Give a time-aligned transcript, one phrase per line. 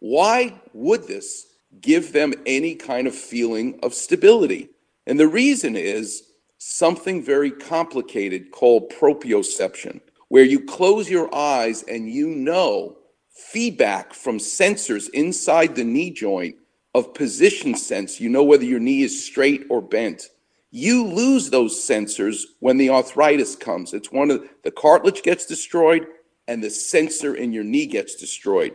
[0.00, 1.46] why would this
[1.80, 4.68] give them any kind of feeling of stability?
[5.06, 6.24] And the reason is
[6.58, 12.96] something very complicated called proprioception, where you close your eyes and you know
[13.30, 16.56] feedback from sensors inside the knee joint
[16.94, 18.20] of position sense.
[18.20, 20.28] You know whether your knee is straight or bent.
[20.70, 23.92] You lose those sensors when the arthritis comes.
[23.92, 26.06] It's one of the cartilage gets destroyed
[26.46, 28.72] and the sensor in your knee gets destroyed.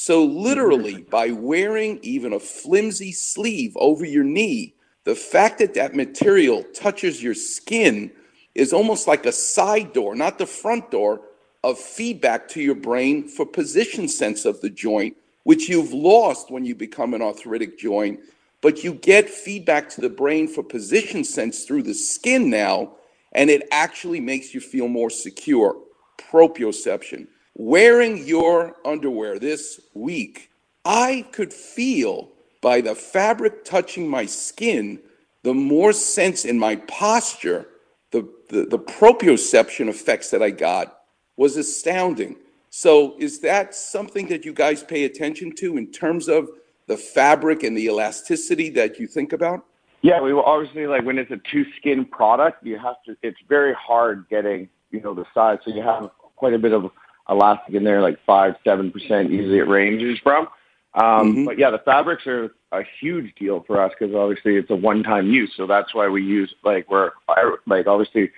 [0.00, 5.96] So, literally, by wearing even a flimsy sleeve over your knee, the fact that that
[5.96, 8.12] material touches your skin
[8.54, 11.22] is almost like a side door, not the front door,
[11.64, 16.64] of feedback to your brain for position sense of the joint, which you've lost when
[16.64, 18.20] you become an arthritic joint.
[18.60, 22.92] But you get feedback to the brain for position sense through the skin now,
[23.32, 25.76] and it actually makes you feel more secure.
[26.30, 27.26] Proprioception.
[27.60, 30.48] Wearing your underwear this week,
[30.84, 32.30] I could feel
[32.62, 35.00] by the fabric touching my skin,
[35.42, 37.66] the more sense in my posture,
[38.12, 41.00] the, the, the proprioception effects that I got
[41.36, 42.36] was astounding.
[42.70, 46.48] So, is that something that you guys pay attention to in terms of
[46.86, 49.64] the fabric and the elasticity that you think about?
[50.02, 53.16] Yeah, we will obviously like when it's a two skin product, you have to.
[53.22, 56.88] It's very hard getting you know the size, so you have quite a bit of
[57.28, 59.30] elastic in there, like five, seven percent.
[59.30, 60.48] Usually it ranges from.
[60.94, 61.44] Um, mm-hmm.
[61.44, 65.30] But yeah, the fabrics are a huge deal for us because obviously it's a one-time
[65.30, 65.52] use.
[65.56, 67.12] So that's why we use like we're
[67.66, 68.30] like obviously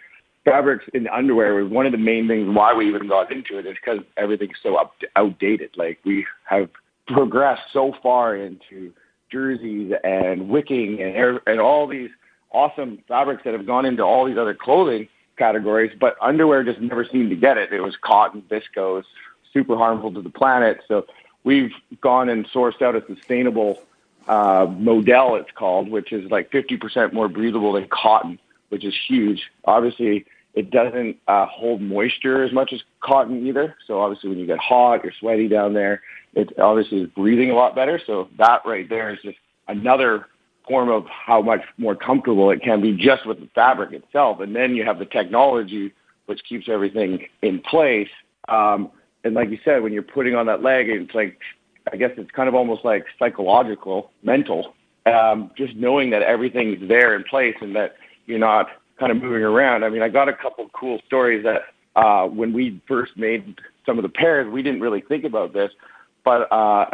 [0.44, 3.66] fabrics in underwear was one of the main things why we even got into it
[3.66, 5.70] is because everything's so up outdated.
[5.76, 6.68] Like we have
[7.06, 8.92] progressed so far into
[9.30, 12.10] jerseys and wicking and air, and all these
[12.50, 15.08] awesome fabrics that have gone into all these other clothing
[15.40, 17.72] categories, but underwear just never seemed to get it.
[17.72, 19.04] It was cotton, viscose,
[19.52, 20.82] super harmful to the planet.
[20.86, 21.06] So
[21.42, 23.82] we've gone and sourced out a sustainable
[24.28, 28.38] uh, modal, it's called, which is like 50% more breathable than cotton,
[28.68, 29.50] which is huge.
[29.64, 33.76] Obviously, it doesn't uh, hold moisture as much as cotton either.
[33.86, 36.02] So obviously, when you get hot, you're sweaty down there.
[36.34, 38.00] It obviously is breathing a lot better.
[38.06, 39.38] So that right there is just
[39.68, 40.26] another
[40.70, 44.38] form of how much more comfortable it can be just with the fabric itself.
[44.38, 45.92] And then you have the technology
[46.26, 48.08] which keeps everything in place.
[48.48, 48.92] Um,
[49.24, 51.38] and like you said, when you're putting on that leg, it's like
[51.92, 54.74] I guess it's kind of almost like psychological, mental.
[55.06, 58.68] Um, just knowing that everything's there in place and that you're not
[59.00, 59.82] kind of moving around.
[59.82, 61.62] I mean, I got a couple cool stories that
[61.96, 65.72] uh, when we first made some of the pairs, we didn't really think about this,
[66.24, 66.86] but uh,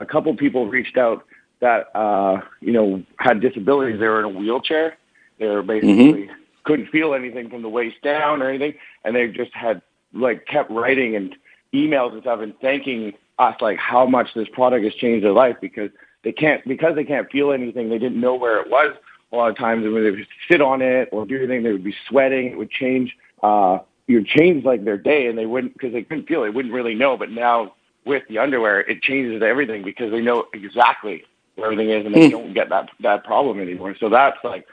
[0.00, 1.24] a couple people reached out
[1.60, 3.98] that uh, you know had disabilities.
[4.00, 4.96] They were in a wheelchair.
[5.38, 6.32] They were basically mm-hmm.
[6.64, 9.82] couldn't feel anything from the waist down or anything, and they just had
[10.12, 11.34] like kept writing and
[11.72, 15.56] emails and stuff and thanking us like how much this product has changed their life
[15.60, 15.90] because
[16.22, 17.88] they can't because they can't feel anything.
[17.88, 18.96] They didn't know where it was
[19.34, 21.84] a lot of times when they would sit on it or do anything, they would
[21.84, 22.52] be sweating.
[22.52, 26.02] It would change, uh, you would change like their day and they wouldn't, because they
[26.02, 27.16] couldn't feel it, they wouldn't really know.
[27.16, 31.24] But now with the underwear, it changes everything because they know exactly
[31.62, 32.30] everything is and they hmm.
[32.30, 33.94] don't get that, that problem anymore.
[33.98, 34.66] So that's like,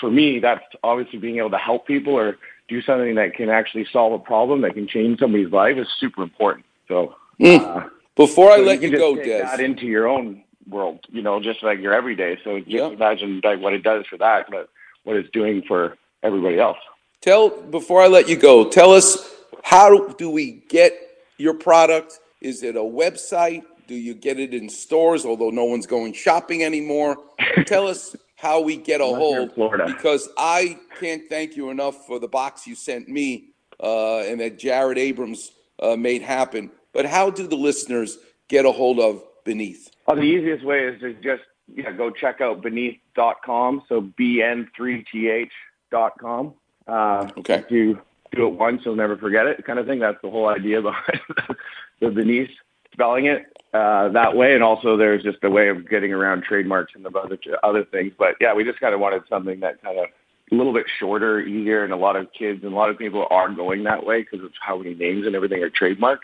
[0.00, 2.36] for me, that's obviously being able to help people or
[2.68, 6.22] do something that can actually solve a problem that can change somebody's life is super
[6.22, 6.66] important.
[6.88, 7.60] So, mm.
[7.60, 11.22] uh, before I so let you, you go, Des, that into your own world, you
[11.22, 12.38] know, just like your everyday.
[12.42, 12.88] So just yeah.
[12.88, 14.68] imagine like what it does for that, but
[15.04, 16.78] what it's doing for everybody else.
[17.20, 19.32] Tell before I let you go, tell us
[19.62, 20.92] how do we get
[21.38, 22.20] your product?
[22.40, 23.62] Is it a website?
[23.86, 25.24] Do you get it in stores?
[25.24, 27.16] Although no one's going shopping anymore.
[27.66, 29.54] tell us how we get a hold
[29.86, 34.58] because I can't thank you enough for the box you sent me uh, and that
[34.58, 36.70] Jared Abrams uh, made happen.
[36.92, 39.90] But how do the listeners get a hold of Beneath?
[40.08, 41.42] Oh, the easiest way is to just
[41.74, 43.82] yeah, go check out beneath.com.
[43.88, 46.54] So bn3th.com.
[46.86, 47.64] Uh, okay.
[47.68, 47.98] Do
[48.34, 50.00] do it once, you'll never forget it, kind of thing.
[50.00, 51.20] That's the whole idea behind
[52.00, 52.50] the beneath
[52.96, 54.54] spelling it uh, that way.
[54.54, 58.12] And also, there's just a way of getting around trademarks and the other other things.
[58.18, 60.06] But yeah, we just kind of wanted something that kind of
[60.50, 63.26] a little bit shorter, easier, and a lot of kids and a lot of people
[63.30, 66.20] are going that way because of how many names and everything are trademarked.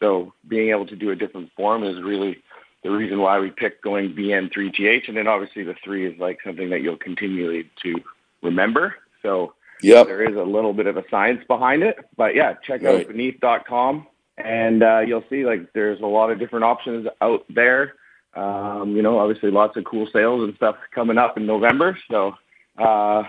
[0.00, 2.42] So being able to do a different form is really
[2.82, 5.08] the reason why we picked going BN3TH.
[5.08, 7.96] And then obviously the three is like something that you'll continually to
[8.42, 8.94] remember.
[9.22, 10.06] So yep.
[10.06, 11.98] there is a little bit of a science behind it.
[12.16, 13.00] But yeah, check right.
[13.00, 14.06] out beneath.com
[14.38, 17.94] and uh, you'll see like there's a lot of different options out there.
[18.34, 21.98] Um, you know, obviously lots of cool sales and stuff coming up in November.
[22.10, 22.34] So
[22.76, 23.24] uh,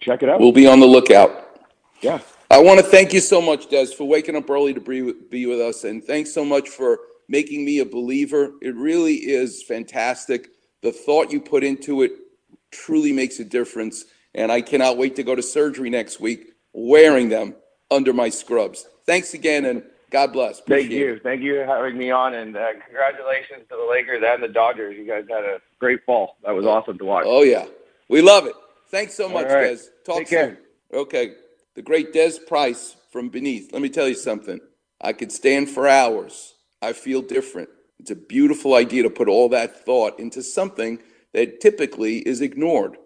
[0.00, 0.40] check it out.
[0.40, 1.60] We'll be on the lookout.
[2.00, 2.20] Yeah.
[2.50, 5.60] I want to thank you so much, Des, for waking up early to be with
[5.60, 5.84] us.
[5.84, 8.52] And thanks so much for making me a believer.
[8.62, 10.48] It really is fantastic.
[10.82, 12.12] The thought you put into it
[12.70, 14.06] truly makes a difference.
[14.34, 17.54] And I cannot wait to go to surgery next week wearing them
[17.90, 18.86] under my scrubs.
[19.06, 20.60] Thanks again, and God bless.
[20.60, 21.12] Appreciate Thank you.
[21.14, 21.22] It.
[21.22, 24.96] Thank you for having me on, and uh, congratulations to the Lakers and the Dodgers.
[24.96, 26.36] You guys had a great fall.
[26.44, 27.24] That was awesome to watch.
[27.26, 27.66] Oh, yeah.
[28.08, 28.54] We love it.
[28.90, 29.76] Thanks so much, right.
[29.76, 29.82] Des.
[30.04, 30.38] Talk Take soon.
[30.38, 30.58] Care.
[30.94, 31.32] Okay.
[31.74, 33.72] The great Des Price from Beneath.
[33.72, 34.60] Let me tell you something.
[35.00, 36.54] I could stand for hours.
[36.80, 37.68] I feel different.
[38.00, 41.00] It's a beautiful idea to put all that thought into something
[41.34, 42.96] that typically is ignored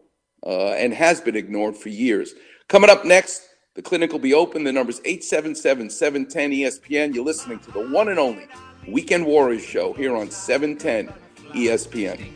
[0.47, 2.35] uh, and has been ignored for years.
[2.69, 3.43] Coming up next,
[3.75, 4.65] the clinic will be open.
[4.65, 7.15] The number is 877 710 ESPN.
[7.15, 8.47] You're listening to the one and only
[8.87, 11.15] Weekend Warriors show here on 710
[11.55, 12.33] ESPN.